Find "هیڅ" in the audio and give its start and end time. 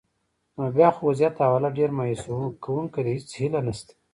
3.17-3.27